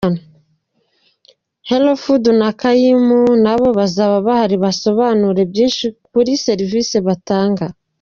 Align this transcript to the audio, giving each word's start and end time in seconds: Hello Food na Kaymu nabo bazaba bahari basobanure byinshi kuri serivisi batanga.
Hello 1.69 1.93
Food 2.03 2.23
na 2.39 2.49
Kaymu 2.61 3.19
nabo 3.43 3.67
bazaba 3.79 4.17
bahari 4.27 4.55
basobanure 4.63 5.41
byinshi 5.51 5.85
kuri 6.09 6.31
serivisi 6.45 6.97
batanga. 7.07 7.65